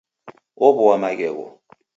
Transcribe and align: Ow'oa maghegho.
Ow'oa 0.65 0.95
maghegho. 1.01 1.47